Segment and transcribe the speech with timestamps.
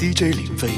[0.00, 0.70] DJ 林飞，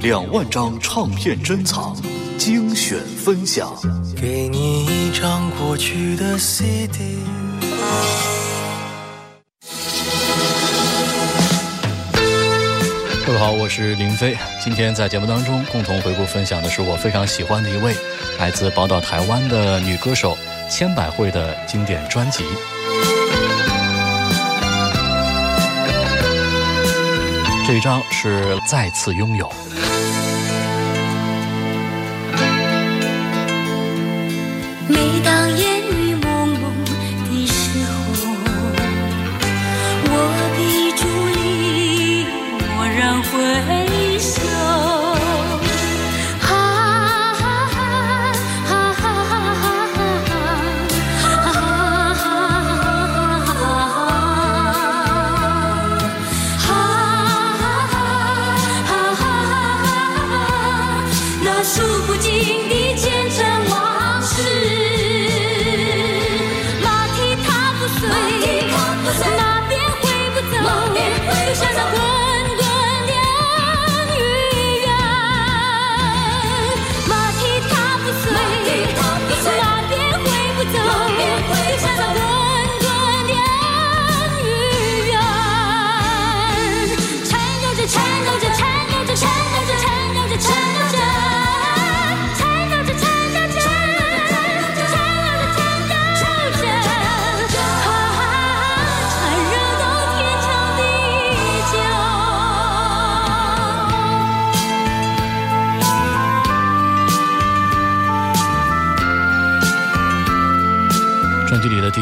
[0.00, 1.94] 两万张唱片珍藏，
[2.38, 3.74] 精选分享。
[4.16, 7.18] 给你一张过去的 CD。
[13.26, 14.34] 各位好，我是林飞。
[14.62, 17.94] 今天在节目当中共同回顾分享的是我非常喜欢的一位
[18.38, 20.38] 来自宝岛台湾的女歌手
[20.70, 22.44] 千百惠的经典专辑。
[27.66, 29.50] 这一张是再次拥有。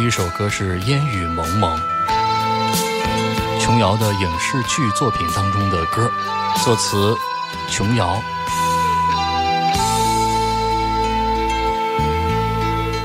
[0.03, 1.79] 一首歌是《烟雨蒙蒙》，
[3.61, 6.11] 琼瑶的影视剧作品当中的歌，
[6.65, 7.15] 作词
[7.71, 8.21] 琼瑶，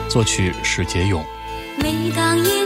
[0.09, 1.23] 作曲史杰勇。
[1.77, 2.65] 每当夜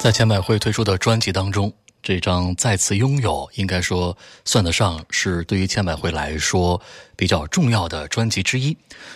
[0.00, 1.70] 在千百惠推出的专辑当中，
[2.02, 4.16] 这张《再次拥有》应该说
[4.46, 6.80] 算得上是对于千百惠来说
[7.16, 8.74] 比较重要的专辑之一。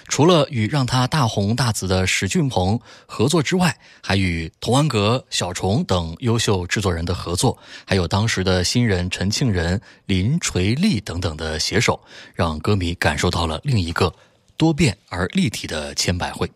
[0.09, 7.56] 除了与让她大红大紫的史俊鹏合作之外，还与童安格、小虫等优秀制作人的合作，
[7.87, 11.99] 还有当时的新人陈庆仁、林垂立等等的携手，
[12.35, 14.14] 让歌迷感受到了另一个
[14.59, 16.47] 多变而立体的千百惠。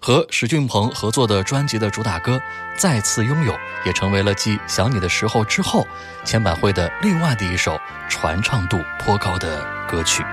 [0.00, 2.36] 和史俊鹏合作的专辑的主打歌
[2.76, 3.52] 《再次拥有》，
[3.84, 5.86] 也成为了继《想你的时候》之后，
[6.24, 7.78] 千百惠的另外的一首
[8.08, 10.24] 传唱度颇高的歌曲。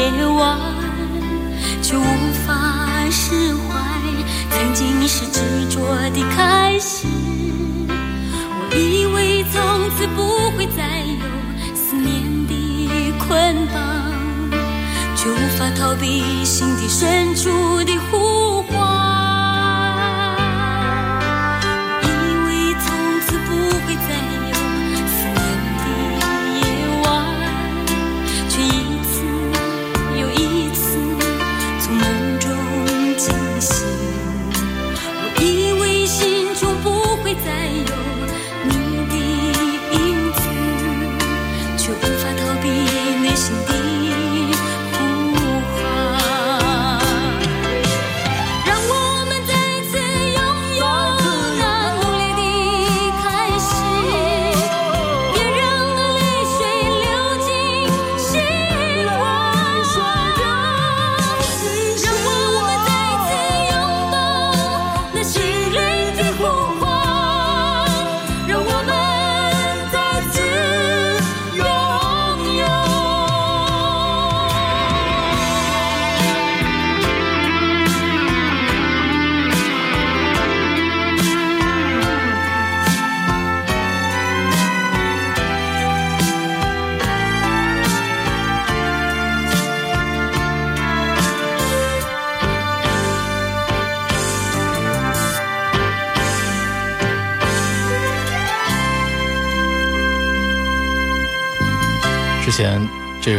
[0.00, 0.58] 夜晚，
[1.82, 3.74] 却无法释怀
[4.50, 5.78] 曾经是执着
[6.10, 7.06] 的开始。
[7.86, 11.20] 我以为从此不会再有
[11.74, 13.76] 思念的捆绑，
[15.14, 17.50] 却无法逃避心底深处
[17.84, 18.16] 的呼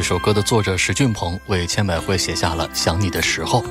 [0.02, 3.64] 这首歌的作者石俊鹏为千百惠写下了《想你的时候》。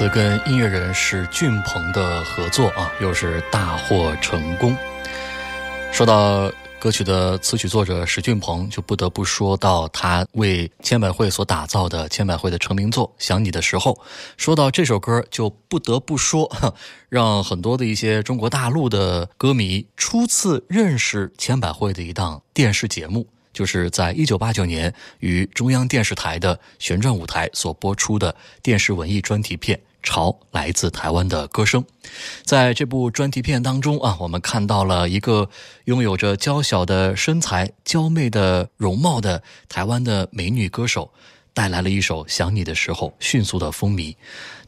[0.00, 4.74] 次跟音乐人史俊鹏的合作啊，又是大获成功。
[5.92, 13.92] 说到歌曲的词曲作者史俊鹏，就不得不说到他为千百惠所打造的千百惠的成名作《想你的时候》。
[14.38, 16.72] 说到这首歌，就不得不说，哼
[17.10, 23.26] 让很多的一些中国大陆的歌迷初次认识千百惠的一档电视节目。
[23.52, 31.82] 就是在一九八九年于中央电视台的旋转舞台所播出的电视文艺专题片《潮来自台湾的歌声》。
[32.44, 35.48] 在这部专题片当中啊，我们看到了一个
[35.84, 41.12] 拥有着娇小的身材、娇媚的容貌的台湾的美女歌手。
[41.52, 44.14] 带来了一首《想你的时候》，迅速的风靡。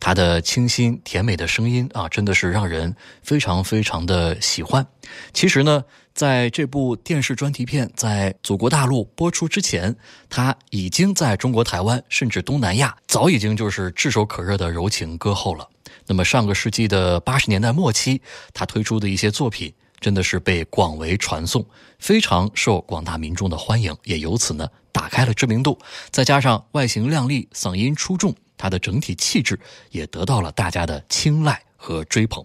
[0.01, 4.85] 她的清新甜美的声音啊，真的是让人非常非常的喜欢。
[5.33, 9.97] 其实呢，在这部电视专题片在祖国大陆播出之前，
[10.29, 15.69] 它已经在中国台湾甚至东南亚早已经就是炙手可热的柔情歌后了。
[16.07, 18.21] 那么上个世纪的八十年代末期，
[18.53, 19.73] 他推出的一些作品。
[20.01, 21.65] 真的是被广为传颂，
[22.01, 25.79] 非常受广大民众的欢迎，也由此呢打开了知名度。
[26.11, 29.61] 再加上外形靓丽、嗓音出众，他的整体气质
[29.93, 32.45] 也得到了大家的青睐和追捧。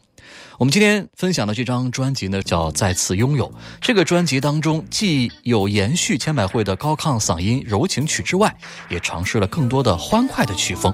[0.57, 3.47] 我们今天分享的这张专辑呢，叫《再次拥有》。
[3.79, 8.55] 这个专辑当中，既有延续千百惠的高亢嗓音柔情曲之外，
[8.89, 10.93] 也尝试了更多的欢快的曲风。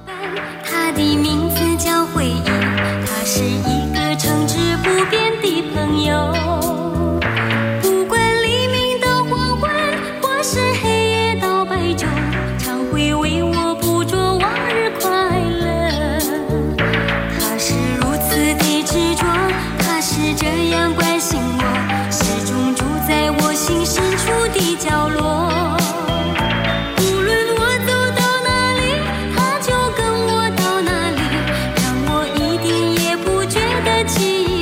[0.66, 2.52] 他的名字叫回忆，
[34.05, 34.52] 记忆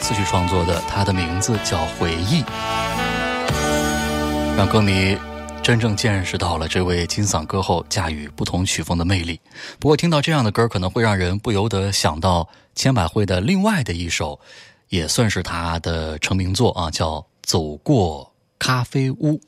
[0.00, 2.42] 词曲创作的，他的名字叫《回忆》，
[4.56, 5.16] 让歌迷
[5.62, 9.40] 真正见识到了这位金嗓歌后驾驭不同曲风的魅力。
[9.78, 14.40] 不过，听到这样的歌，可能会让人不由得想到千百惠的另外的一首，
[14.88, 19.38] 也算是他的成名作啊，叫《走过咖啡屋》。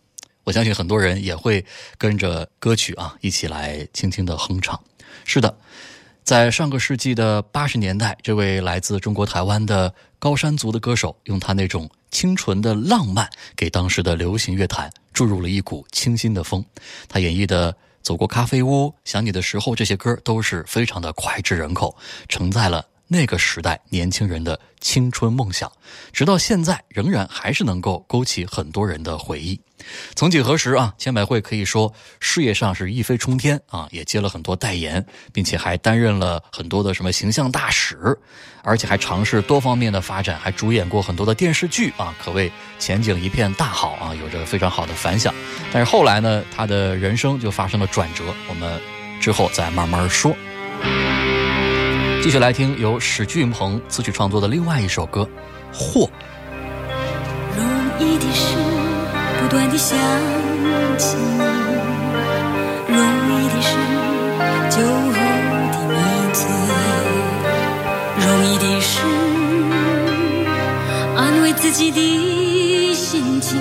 [0.44, 1.64] 我相信很多人也会
[1.96, 4.78] 跟着歌曲啊一起来轻轻的哼唱。
[5.24, 5.56] 是的，
[6.22, 9.92] 在上个世纪的八十年代，这位来自中国台湾的
[10.24, 16.64] 高山族的歌手，用他那种清纯的浪漫，给当时的流行乐坛注入了一股清新的风。
[17.10, 21.94] 他演绎的《走过咖啡屋》《想你的时候》这些歌都是非常的脍炙人口，
[22.26, 25.70] 承载了那个时代年轻人的青春梦想，
[26.12, 29.60] 直到现在仍然还是能够勾起很多人的回忆。
[30.14, 38.16] 曾几何时啊，千百惠可以说事业上是一飞冲天啊，也接了很多代言，并且还担任了很多的什么形象大使，
[38.62, 45.34] 而且还尝试多方面的发展，还主演过很多的电视剧啊，可谓前景一片大好啊，有着非常好的反响。
[45.70, 48.80] 但是后来呢，他的人生就发生了转折，我们
[49.20, 50.34] 之后再慢慢说。
[52.24, 55.28] 继续来听由史俊鹏词曲创作的另外一首歌
[55.78, 56.08] 《祸》。
[57.54, 57.66] 容
[58.00, 58.56] 易的是
[59.38, 59.98] 不断的想
[60.96, 61.18] 起
[62.88, 63.76] 你，容易的是
[64.70, 65.12] 酒后
[65.70, 65.98] 的迷
[66.32, 66.48] 醉，
[68.26, 69.02] 容易的是
[71.18, 73.60] 安慰自己的心情，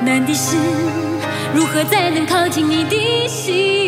[0.00, 0.56] 难的是
[1.52, 3.83] 如何才能靠近你的心。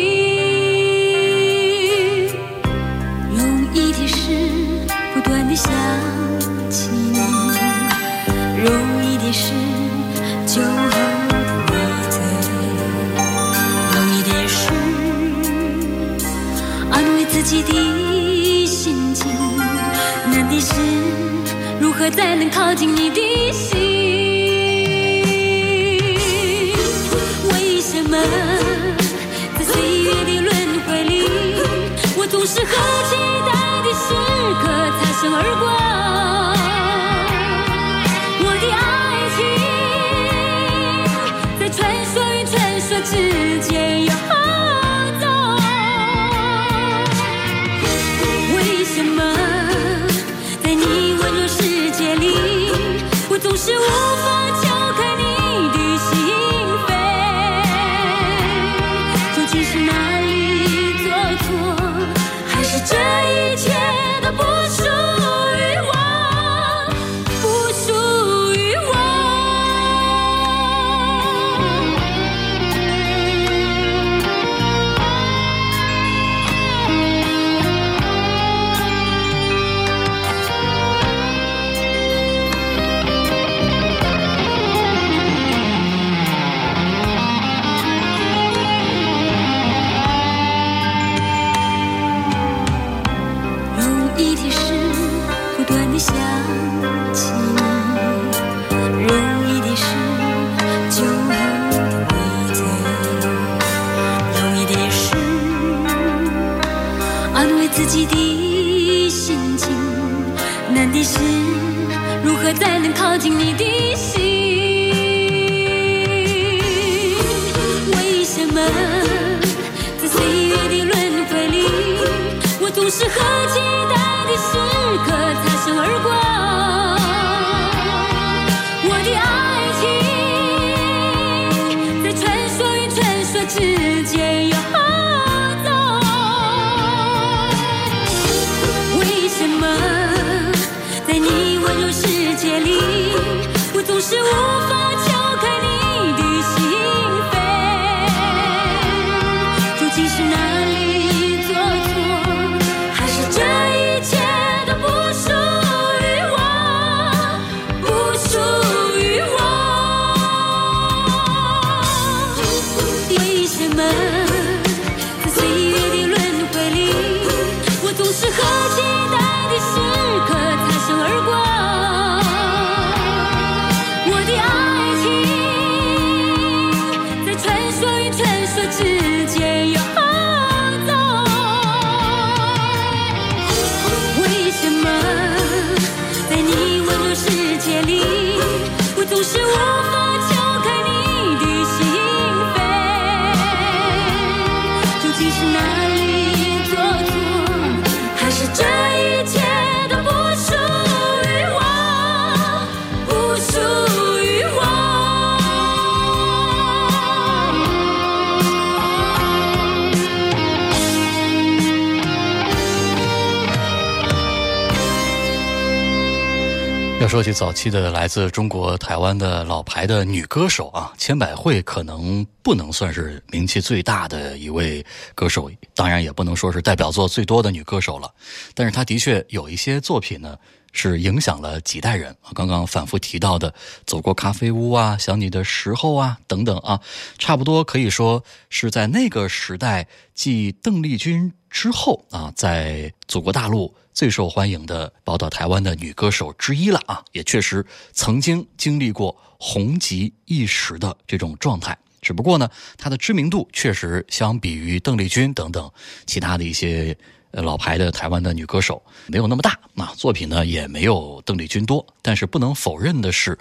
[217.07, 228.13] 说起早期的来自中国台湾的老牌的女歌手啊，千百惠可能不能算是名气最大的一位歌手，当然也不能说是代表作最多的女歌手了。
[228.53, 230.37] 但是她的确有一些作品呢，
[230.73, 232.13] 是影响了几代人。
[232.33, 233.49] 刚刚反复提到的
[233.85, 236.77] 《走过咖啡屋》啊，《想你的时候》啊等等啊，
[237.17, 243.73] 差不多可以说是在那个时代继邓丽君之后啊，在祖国大陆。
[243.97, 251.75] 最受欢迎的宝岛台湾的女歌手之一了啊，也确实曾经经历过红极一时的这种状态。
[251.99, 255.67] 只不过呢，她的知名度确实相比于邓丽君等等
[256.05, 256.95] 其他的一些
[257.31, 261.83] 老牌的台湾的女歌手没有那么大啊，作品呢也没有邓丽君多。
[262.03, 263.35] 但是不能否认的是，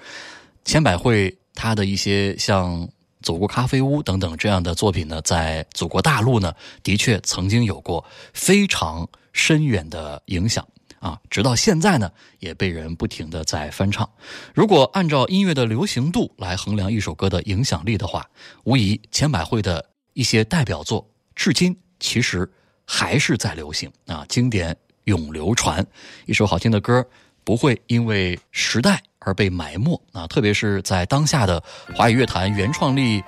[0.65, 2.81] 千百惠她的一些像
[3.27, 9.09] 《走过咖啡屋》等等这样的作品呢，在祖国大陆呢，的确曾经有过非常。
[9.39, 10.67] 深远的影响
[10.99, 14.09] 啊，直到现在呢，也被人不停的在翻唱。
[14.55, 18.27] 如果按照音乐的流行度来衡量一首歌的影响力的话，
[18.65, 22.51] 无疑千百惠的一些代表作，至今其实
[22.87, 25.87] 还是在流行啊，经典永流传。
[26.25, 27.07] 一首好听的歌
[27.45, 31.63] 不会因为时代而被埋没啊，特别是在当下的
[31.95, 33.23] 华语乐坛原创力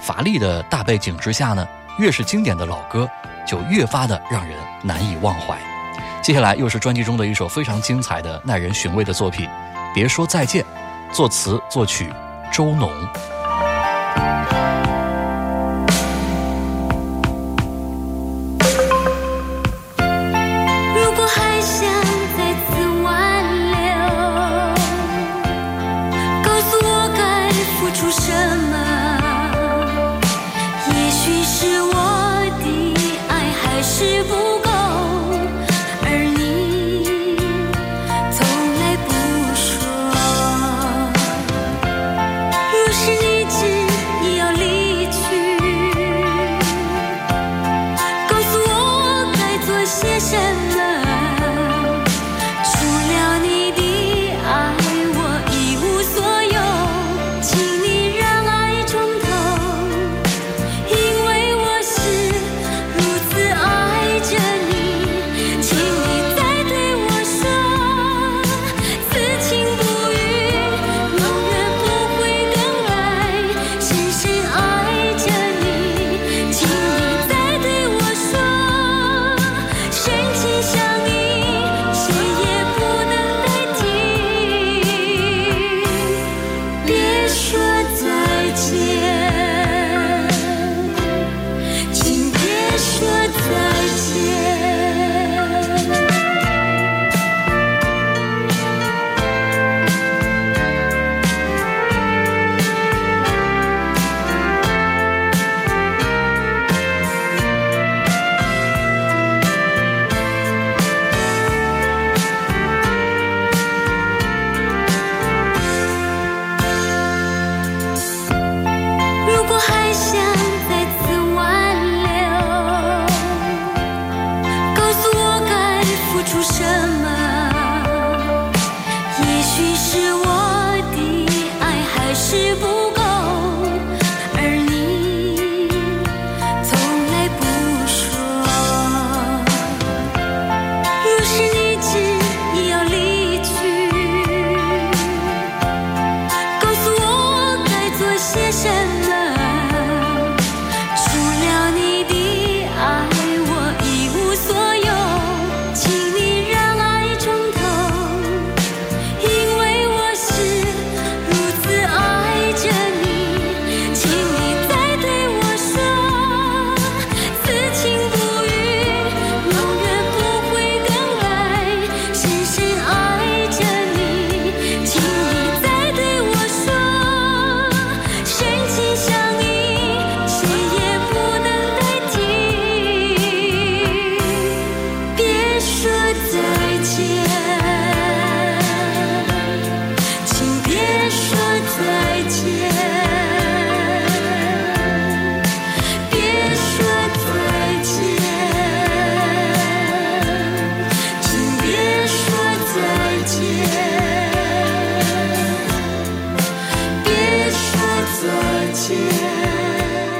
[0.00, 1.66] 乏力的大背景之下呢，
[1.98, 3.08] 越是经典的老歌。
[3.46, 5.58] 就越发的让人难以忘怀。
[6.20, 9.46] 接下来又是专辑中的一首非常精彩的、耐人寻味的作品，
[9.94, 10.62] 《别说再见》，
[11.14, 12.12] 作词作曲
[12.52, 12.92] 周农。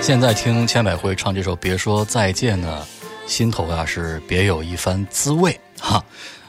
[0.00, 2.86] 现在听千百惠唱这首《别说再见》呢，
[3.26, 6.02] 心头啊是别有一番滋味哈。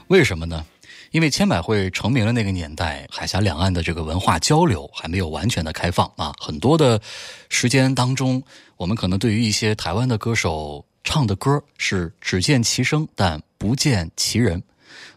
[0.07, 0.65] 为什么呢？
[1.11, 7.01] 因为千百惠成名的那个年代，海峡两岸的这个文化交流还没有完全的开放啊，很多的
[7.49, 8.41] 时间当中，
[8.77, 14.61] 我们可能对于一些台湾的歌手唱的歌是只见其声，但不见其人。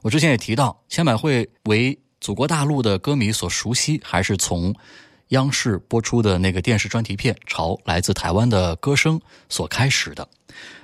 [0.00, 4.74] 我之前也提到，千百惠为祖国大陆的歌迷所熟悉，还是从
[5.33, 9.18] 央视播出的那个电视专题片《朝来自台湾的歌声》
[9.49, 10.29] 所开始的。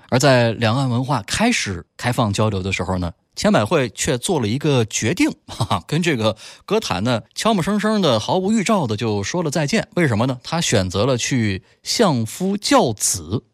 [0.09, 6.35] 而在两岸文化开始开放交流的时候呢，千百惠却做了一个决定，哈哈，跟这个
[6.65, 9.87] 歌坛呢悄没声声的、毫无预兆的就说了再见。
[9.97, 10.41] 为什么呢？
[10.43, 13.45] 他选择了去相夫教子，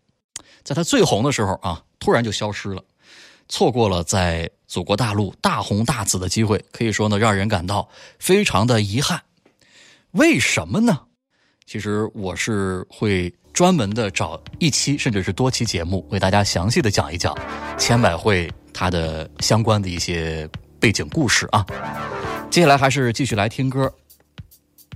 [0.63, 2.85] 在他最红的时候啊，突然就消失了，
[3.49, 7.89] 错过了在祖国大陆大红大紫的机会，可以说呢，让人感到
[8.21, 9.23] 非常的遗憾。
[10.15, 10.97] 为什么呢？
[11.67, 17.37] 其实我是会专门的找一期甚至是多期节目，为大家详细的讲一讲
[17.77, 20.49] 千百惠她的相关的一些
[20.79, 21.67] 背景故事啊。
[22.49, 23.93] 接下来还是继续来听歌，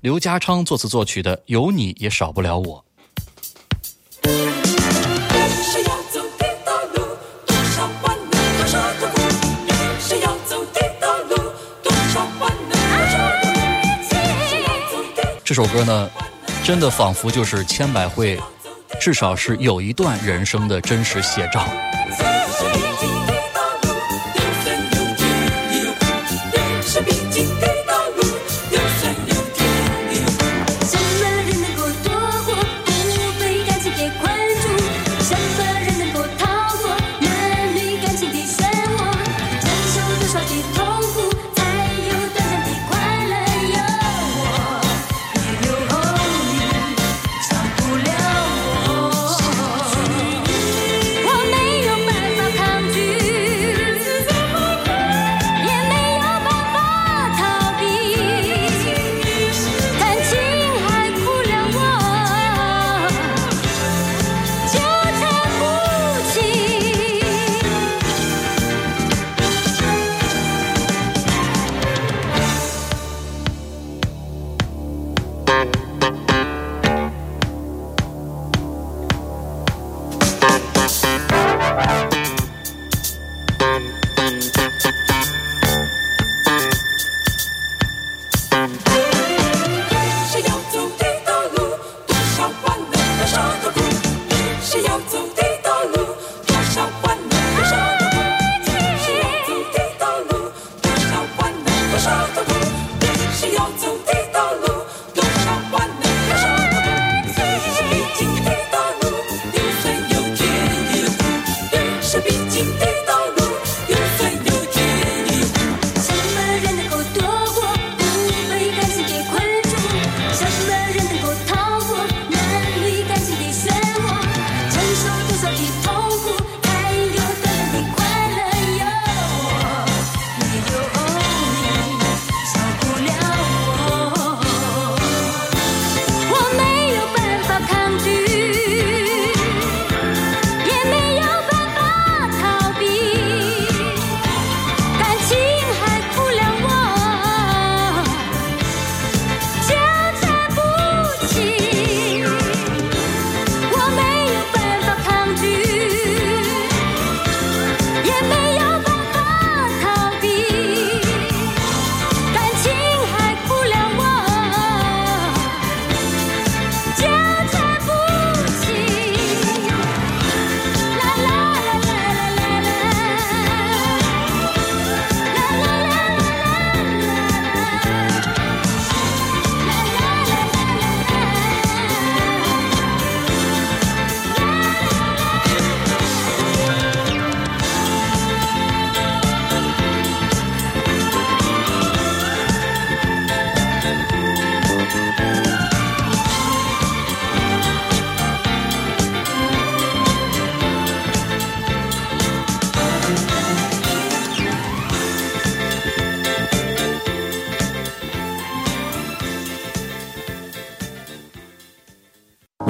[0.03, 2.79] 刘家昌作词作曲的《有你也少不了我》。
[15.49, 16.11] 这首歌呢，
[16.63, 18.39] 真的仿佛就是千百惠，
[19.01, 21.67] 至少是有一段人生的真实写照。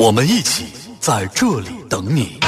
[0.08, 0.64] 我们一起
[0.98, 2.40] 在这里等你。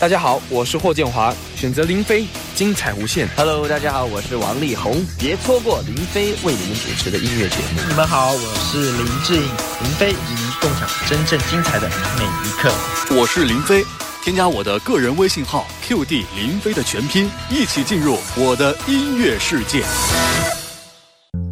[0.00, 2.26] 大家好，我是霍建华，选择林飞，
[2.56, 3.28] 精彩无限。
[3.36, 7.80] Hello，大家好，我是王力宏，别错过林飞为你们主持的音乐节目。
[7.88, 9.42] 你们好，我是林志颖，
[9.84, 12.68] 林飞与您共享真正精彩的每一刻。
[13.14, 13.84] 我是林飞，
[14.24, 19.84] 添加我的个人微信号 QD 林飞的全拼，一起进入我的音乐世界。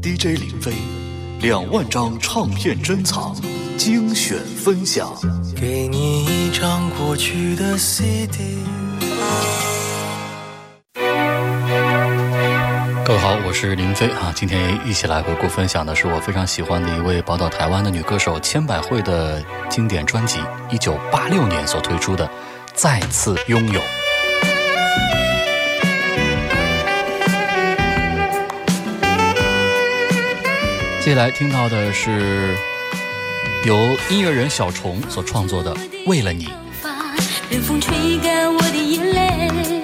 [0.02, 0.72] DJ 林飞，
[1.40, 3.32] 两万张唱片珍藏，
[3.76, 5.08] 精选分享。
[5.54, 8.58] 给你一张过去的 CD。
[13.04, 20.40] 各位好，我是林飞啊，今天一起来回顾分享的是我非常喜欢的一位宝岛台湾的女歌手千百惠的经典专辑，
[20.72, 22.26] 一九八六年所推出的
[22.74, 23.80] 《再次拥有》。
[31.08, 32.54] 接下来听到的是
[33.64, 35.74] 由音乐人小虫所创作的
[36.06, 36.50] 《为了你》。
[37.62, 39.77] 风吹干我的眼泪。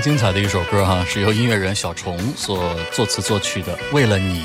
[0.00, 4.44] 精彩的一首歌哈，是由音乐人小虫所作词作曲的《为了你》。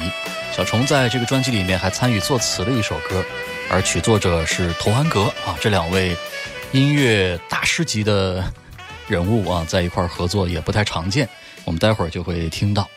[0.56, 3.24] 小虫在这个专辑里面还参与作词了一首歌，
[3.70, 5.56] 而曲作者是童安格啊。
[5.62, 6.16] 这两位
[6.72, 8.44] 音乐大师级的
[9.08, 11.30] 人物啊，在一块儿合作也不太常见。
[11.66, 12.90] 我们待会儿就会听到。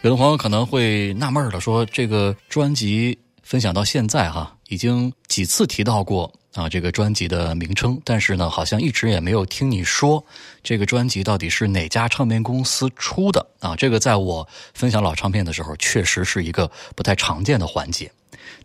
[0.00, 3.18] 有的朋友可能会纳闷了，说这个专辑
[3.50, 10.24] 分享到现在哈，已经几次提到过啊这个专辑的名称，但是呢，好像一直也没有听你说
[10.62, 13.74] 这个专辑到底是哪家唱片公司出的啊。
[13.74, 18.12] 这个在我分享老唱片的时候，确实是一个不太常见的环节。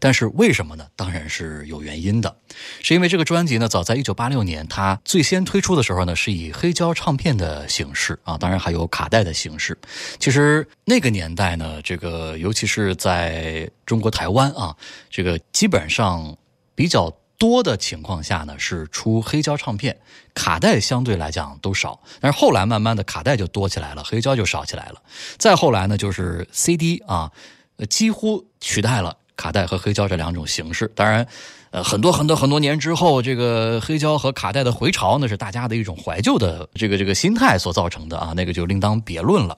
[0.06, 0.86] 但是为什么呢？
[0.96, 2.38] 当然是有原因的，
[2.84, 9.76] 是因为这个专辑呢，早在一九八六年它最先推出的时候呢，是以黑胶唱片的形式啊，当然还有卡带的形式。
[10.20, 14.76] 其实那个年代呢，这个尤其是在中国台湾啊，
[15.10, 16.38] 这个基本上
[16.76, 19.98] 比较多的情况下呢，是出黑胶唱片，
[20.36, 22.00] 卡带相对来讲都少。
[22.20, 25.02] 但是后来慢慢的卡带就多起来了，黑胶就少起来了。
[25.40, 27.32] 再后来呢，就是 CD 啊，
[27.78, 29.18] 呃几乎取代了。
[29.36, 31.28] 卡带和黑胶这两种形式，当然，
[31.72, 39.58] 呃，很多很多很多年之后，这个黑胶和卡带的回潮，那是大家的一种怀旧的这个这个心态所造成的啊，那个就另当别论了。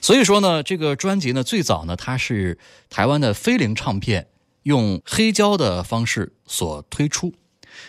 [0.00, 2.58] 所以说呢，这个专辑呢，最早呢，它是
[2.90, 4.26] 台湾的飞灵唱片
[4.64, 7.32] 用黑胶的方式所推出，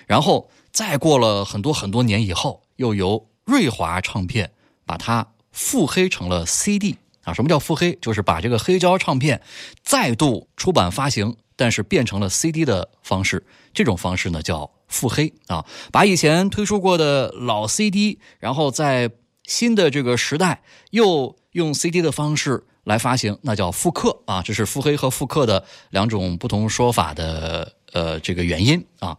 [0.05, 4.51] 然后再过了很多很多年以后，又由瑞华唱片
[4.85, 7.33] 把它复黑成了 CD 啊。
[7.33, 7.97] 什么叫复黑？
[8.01, 9.41] 就是把这个黑胶唱片
[9.83, 13.45] 再度出版发行，但是变成了 CD 的方式。
[13.73, 19.11] 这种方式呢叫复黑啊，把以前推出过的老 CD，然后在
[19.43, 24.41] 新的这个时代又用 CD 的方式来发行，那叫复刻啊。
[24.41, 29.17] 这是复黑和复刻的两种不同说法的呃这个原因啊。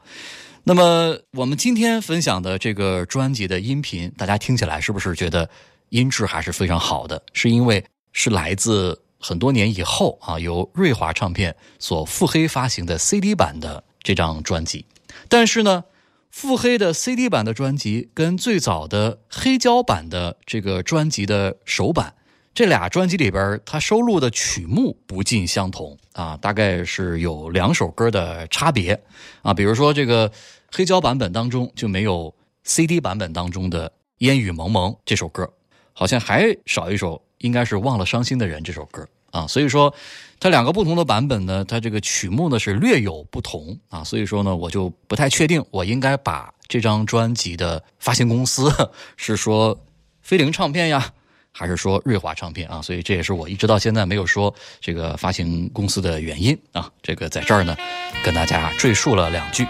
[0.64, 5.48] 那么我们今天分享的这个专辑的音频，大家听起来是不是觉得
[5.90, 7.22] 音质还是非常好的？
[7.32, 7.84] 是因为
[8.18, 14.86] 是来自很多年以后啊，由瑞华唱片所复黑发行的 CD 版的这张专辑。
[15.28, 15.84] 但是呢，
[16.30, 22.14] 复黑的 CD 版的专辑跟最早的黑胶版的这个专辑的首版，
[22.54, 28.98] 这俩专辑里边它收录的曲目不尽相同啊，大概是有两首歌的差别
[29.42, 29.52] 啊。
[29.52, 30.32] 比如说这个
[30.72, 35.52] 黑胶版本当中就没有 CD 版本当中的《烟雨蒙蒙》这首歌，
[35.92, 39.46] 好像还少一首，应该是《忘了伤心的人》这首歌啊。
[39.46, 39.92] 所以说，
[40.40, 44.04] 它两个不同的版本呢，它这个曲目呢是略有不同啊。
[44.04, 48.72] 所以说呢，我就不太确定我应该把这张专辑的发行公司
[49.16, 49.78] 是说
[50.22, 51.12] 飞凌唱片呀。
[51.58, 56.86] 还是说瑞华唱片啊，所以这也是我一直到现在没有说这个发行公司的原因啊。
[57.00, 57.74] 这个在这儿呢，
[58.22, 59.66] 跟大家赘述了两句。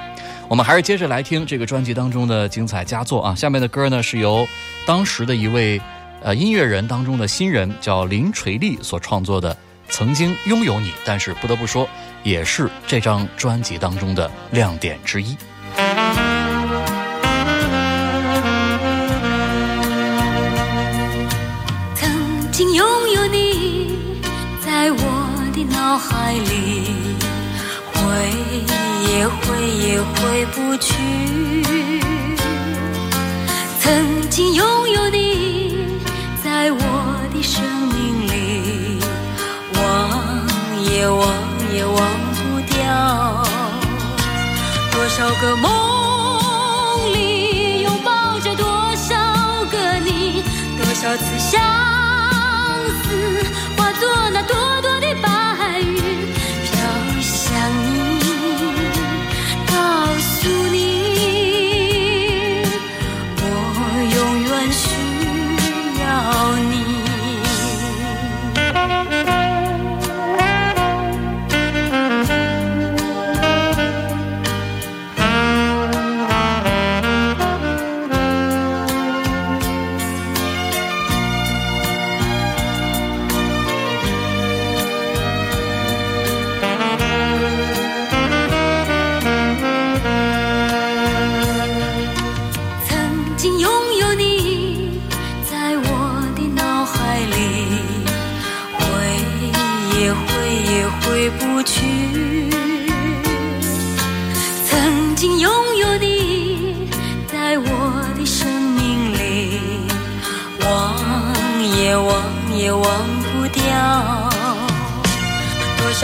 [0.48, 3.36] 我们还是接着来听这个专辑当中的精彩佳作啊。
[3.36, 4.44] 下面的歌呢是由
[4.84, 5.80] 当时的一位
[6.22, 9.54] 呃音乐人当中的新人叫林垂丽所创作的
[9.88, 11.88] 《曾经拥有你》，但是不得不说，
[12.24, 15.36] 也是这张专辑当中的亮点之一。
[21.94, 23.98] 曾经拥有你，
[24.64, 24.98] 在我
[25.54, 26.90] 的脑海里，
[27.92, 28.00] 回
[29.12, 29.38] 也回
[29.78, 32.05] 也回不去。
[45.16, 49.16] 少个梦里拥抱着多少
[49.70, 50.42] 个你，
[50.76, 51.58] 多少次相
[53.02, 53.42] 思
[53.78, 54.95] 化作那朵朵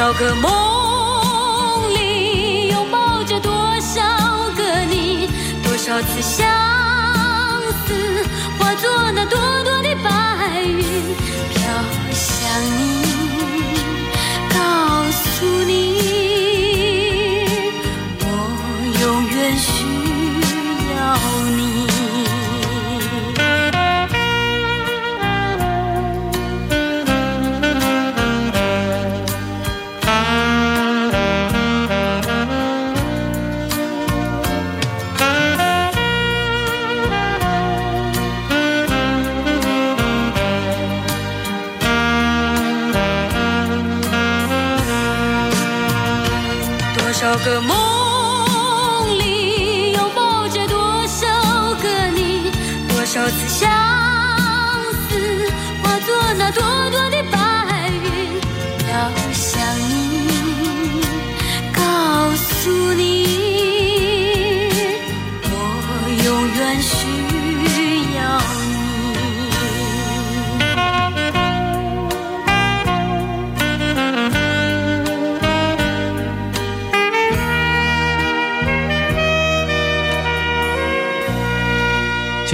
[0.02, 4.02] 少个梦里拥抱着多少
[4.56, 5.28] 个你，
[5.62, 6.44] 多少次想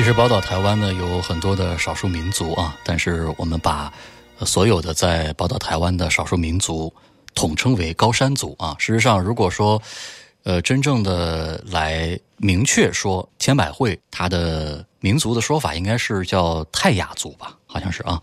[0.08, 3.92] 其实宝岛台湾呢有很多的少数民族啊，但是我们把
[4.40, 6.90] 所有的在宝岛台湾的少数民族
[7.34, 8.74] 统称为高山族啊。
[8.78, 9.82] 事实上，如果说
[10.44, 18.18] 呃，真正的来明确说千百惠她的民族的说法应该是叫泰雅族吧，好像是啊。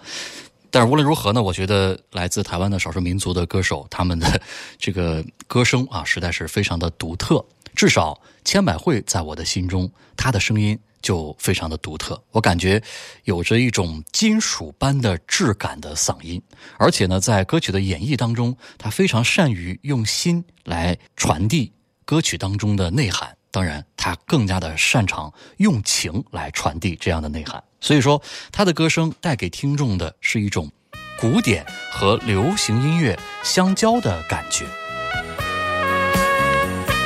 [0.72, 4.42] 但是无论如何呢，我觉得来自台湾的少数民族的歌手，他们的
[4.80, 7.46] 这个歌声啊，实在是非常的独特。
[7.76, 12.20] 至少千百惠在我的心中，她的声音就非常的独特。
[12.32, 12.82] 我感觉
[13.26, 16.42] 有着一种金属般的质感的嗓音，
[16.80, 21.74] 而且呢，在歌曲的演绎当中，她非常善于用心来传递
[22.06, 23.36] 歌曲当中的内涵。
[23.52, 27.64] 当然，她更加的擅长用情来传递这样的内涵。
[27.80, 28.22] 所以说，
[28.52, 30.72] 她的歌声带给听众的是一种
[31.20, 34.66] 古典和流行音乐相交的感觉。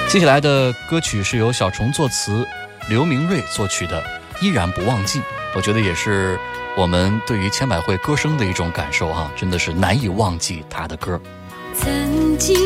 [0.10, 2.44] 接下来的歌曲是由小虫作词，
[2.90, 4.02] 刘明瑞作曲的
[4.44, 5.20] 《依然不忘记》，
[5.56, 6.36] 我觉得也是
[6.76, 11.22] 我们对于千百惠歌声的一种感受哈、真的是难以忘记她的歌。
[11.76, 12.58] 曾经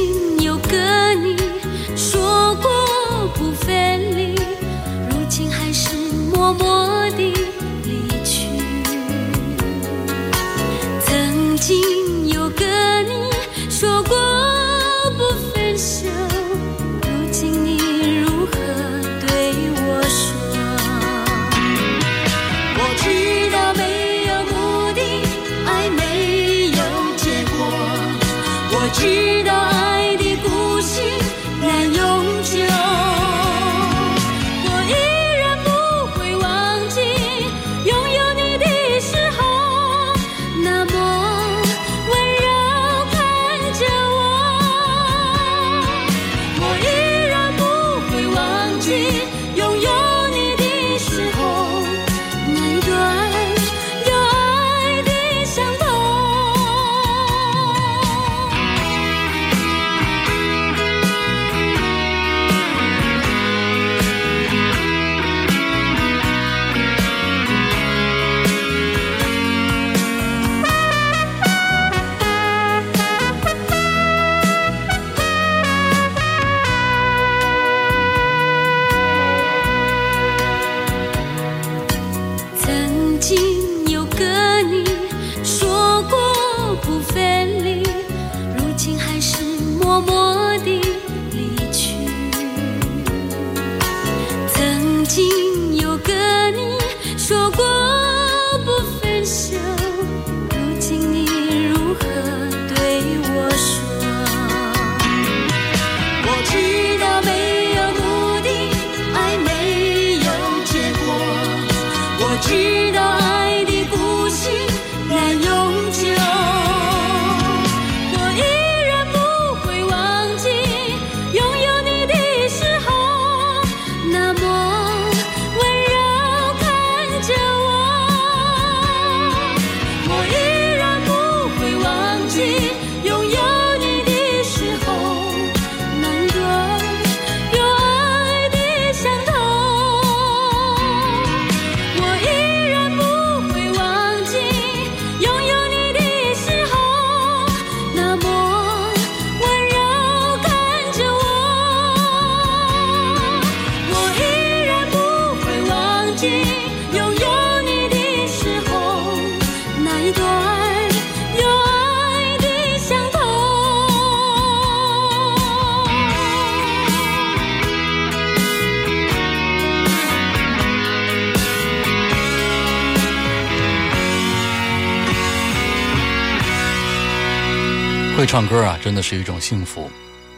[178.23, 179.91] 会唱歌啊，真的是一种幸福，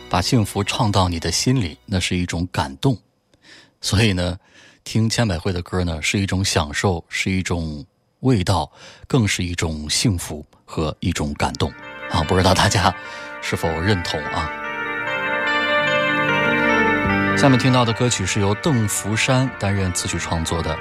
[0.09, 2.97] 把幸福唱到你的心里，那是一种感动。
[3.79, 4.39] 所以呢，
[4.83, 7.85] 听千百惠的歌呢，是一种享受，是一种
[8.21, 8.71] 味道，
[9.07, 11.71] 更是一种幸福和一种感动
[12.09, 12.23] 啊！
[12.23, 12.91] 不知道大家
[13.39, 14.49] 是否认同啊？
[17.37, 20.75] 下面听到的歌曲是由邓福山担任词曲创作的，《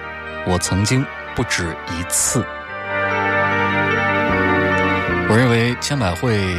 [0.47, 1.05] 我曾经
[1.37, 2.41] 不止一次》。
[5.29, 6.57] 我认为千百惠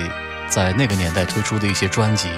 [0.48, 2.30] 在那个年代推出的一些专辑，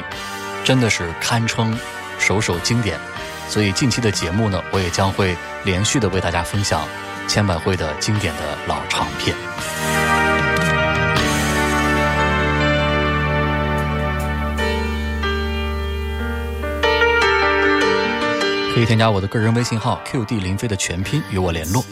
[0.64, 1.78] 真的是堪称
[2.20, 3.00] 首首经典。
[3.48, 6.88] 所以近期的节目呢，我也将会连续的为大家分享
[7.28, 9.36] 千百惠的经典的老唱片。
[18.74, 21.84] 可以添加我的个人微信号 QD 林飞的全拼与我联络。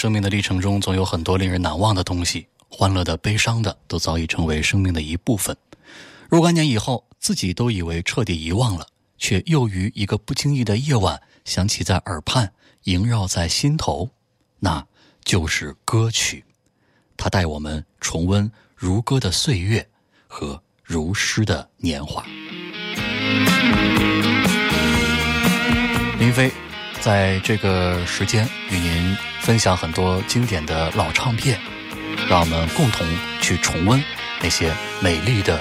[0.00, 5.54] 生命的历程中总有很多令人难忘的东西欢乐的悲伤的都早已成为生命的一部分。
[6.30, 8.86] 若干年以后自己都以为彻底遗忘了
[9.18, 12.50] 却又于一个不经意的夜晚响起在耳畔
[12.84, 14.08] 萦绕在心头
[14.60, 14.86] 那
[15.22, 16.46] 就是歌曲。
[17.18, 19.86] 它带我们重温如歌的岁月
[20.26, 22.24] 和如诗的年华。
[26.18, 26.50] 林飞
[27.00, 31.58] 在这个时间与您分享很多经典的老唱片
[32.28, 33.06] 让我们共同
[33.40, 34.02] 去重温
[34.42, 34.70] 那些
[35.00, 35.58] 美丽的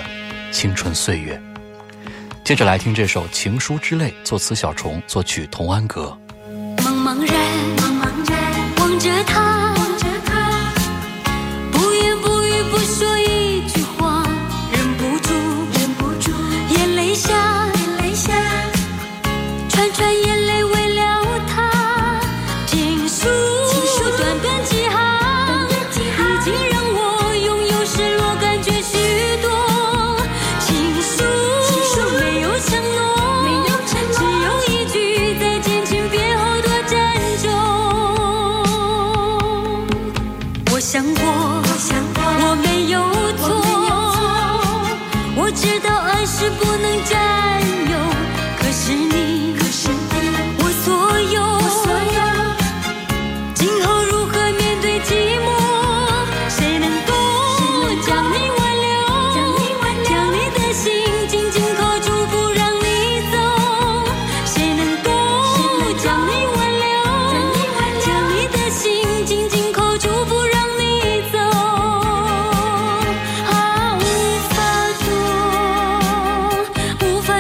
[0.52, 1.42] 青春岁月。
[2.44, 6.18] 接着来听这首情书之泪作词小虫作曲童安格。
[6.78, 7.89] 茫茫然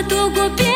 [0.09, 0.68] 躲过避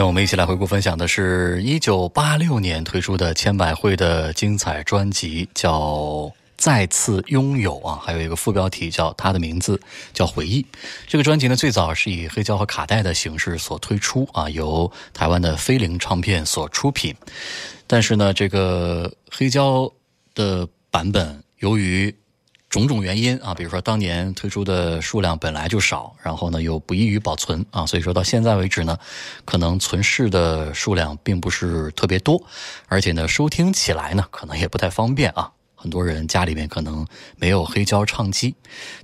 [0.00, 5.78] 天我们一起来回顾分享的是一九八六年推出的千百惠的精彩专辑，叫
[6.56, 9.78] 《再次拥有》啊，还有一个副标题叫《他的名字
[10.14, 10.62] 叫回忆》。
[11.06, 17.14] 这个专辑呢，最早是以黑胶和卡带的形式所推出啊，由台湾的飞灵唱片所出品。
[17.86, 19.92] 但是呢，这个黑胶
[20.34, 22.14] 的版本由于
[22.70, 28.96] 种种原因啊，比如说当年推出的数量本来就少，然后呢又不易于保存啊，所以说到现在为止呢，
[29.44, 32.40] 可能存世的数量并不是特别多，
[32.86, 35.50] 而且呢收听起来呢可能也不太方便啊。
[35.74, 37.06] 很多人家里面可能
[37.36, 38.54] 没有黑胶唱机，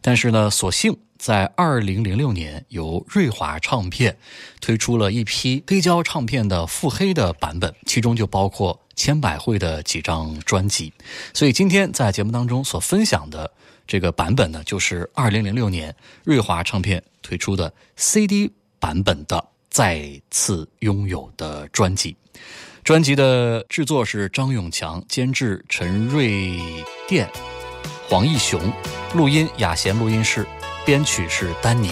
[0.00, 4.16] 但是呢，所幸在二零零六年由瑞华唱片
[4.60, 10.92] 推出了一批黑胶唱片的复黑的版本，其中就包括千百惠的几张专辑。
[11.34, 13.50] 所以今天在节目当中所分享的
[13.86, 15.94] 这个版本呢，就是二零零六年
[16.24, 19.36] 瑞华唱片推出的 CD 版本的
[19.70, 22.16] 《再次拥有》的专辑。
[22.82, 26.60] 专辑的制作是张永强，监制陈瑞
[27.08, 27.28] 电、
[28.08, 28.60] 黄义雄，
[29.12, 30.46] 录音雅贤录音室，
[30.87, 31.91] 编曲是丹尼。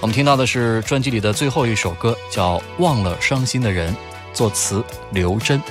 [0.00, 3.94] 我们听到的是专辑里的最后一首歌，叫《忘了伤心的人》，
[4.34, 5.62] 作词刘真。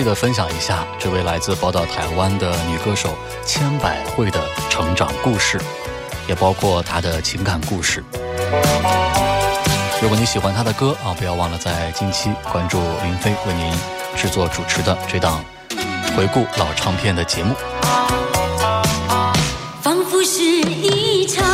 [0.00, 4.40] 记得分享一下这位来自宝岛台湾的女歌手千百惠的
[4.70, 5.60] 成长故事
[6.26, 8.02] 也包括她的情感故事。
[10.00, 13.70] 如果你喜欢她的歌啊不要忘了在近期关注林飞为您
[14.16, 15.44] 制作主持的这档
[16.16, 17.54] 回顾老唱片的节目。
[19.82, 21.44] 仿佛是一场